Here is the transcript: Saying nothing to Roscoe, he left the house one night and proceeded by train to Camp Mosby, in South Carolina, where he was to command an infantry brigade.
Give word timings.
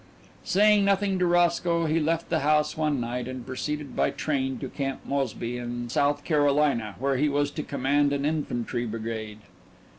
Saying 0.43 0.83
nothing 0.83 1.19
to 1.19 1.27
Roscoe, 1.27 1.85
he 1.85 1.99
left 1.99 2.29
the 2.29 2.39
house 2.39 2.75
one 2.75 2.99
night 2.99 3.27
and 3.27 3.45
proceeded 3.45 3.95
by 3.95 4.09
train 4.09 4.57
to 4.57 4.67
Camp 4.67 5.01
Mosby, 5.05 5.57
in 5.59 5.89
South 5.89 6.23
Carolina, 6.23 6.95
where 6.97 7.17
he 7.17 7.29
was 7.29 7.51
to 7.51 7.61
command 7.61 8.11
an 8.11 8.25
infantry 8.25 8.87
brigade. 8.87 9.41